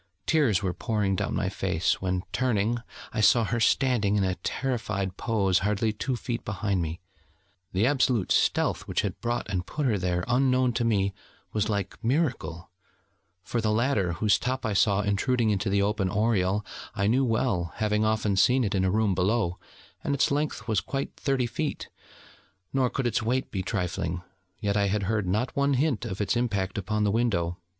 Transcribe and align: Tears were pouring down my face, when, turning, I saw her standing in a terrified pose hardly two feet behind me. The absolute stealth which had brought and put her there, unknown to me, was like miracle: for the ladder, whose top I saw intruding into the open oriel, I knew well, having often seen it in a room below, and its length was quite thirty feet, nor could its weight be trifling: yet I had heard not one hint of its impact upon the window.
Tears 0.25 0.63
were 0.63 0.73
pouring 0.73 1.15
down 1.15 1.35
my 1.35 1.47
face, 1.47 2.01
when, 2.01 2.23
turning, 2.33 2.79
I 3.13 3.21
saw 3.21 3.43
her 3.43 3.59
standing 3.59 4.15
in 4.15 4.23
a 4.23 4.33
terrified 4.33 5.15
pose 5.15 5.59
hardly 5.59 5.93
two 5.93 6.15
feet 6.15 6.43
behind 6.43 6.81
me. 6.81 6.99
The 7.71 7.85
absolute 7.85 8.31
stealth 8.31 8.87
which 8.87 9.01
had 9.01 9.21
brought 9.21 9.47
and 9.47 9.63
put 9.63 9.85
her 9.85 9.99
there, 9.99 10.23
unknown 10.27 10.73
to 10.73 10.83
me, 10.83 11.13
was 11.53 11.69
like 11.69 12.03
miracle: 12.03 12.71
for 13.43 13.61
the 13.61 13.71
ladder, 13.71 14.13
whose 14.13 14.39
top 14.39 14.65
I 14.65 14.73
saw 14.73 15.01
intruding 15.01 15.51
into 15.51 15.69
the 15.69 15.83
open 15.83 16.09
oriel, 16.09 16.65
I 16.95 17.05
knew 17.05 17.23
well, 17.23 17.71
having 17.75 18.03
often 18.03 18.35
seen 18.37 18.63
it 18.63 18.73
in 18.73 18.83
a 18.83 18.89
room 18.89 19.13
below, 19.13 19.59
and 20.03 20.15
its 20.15 20.31
length 20.31 20.67
was 20.67 20.81
quite 20.81 21.15
thirty 21.15 21.45
feet, 21.45 21.89
nor 22.73 22.89
could 22.89 23.05
its 23.05 23.21
weight 23.21 23.51
be 23.51 23.61
trifling: 23.61 24.23
yet 24.59 24.75
I 24.75 24.87
had 24.87 25.03
heard 25.03 25.27
not 25.27 25.55
one 25.55 25.75
hint 25.75 26.05
of 26.05 26.19
its 26.21 26.35
impact 26.35 26.79
upon 26.79 27.03
the 27.03 27.11
window. 27.11 27.59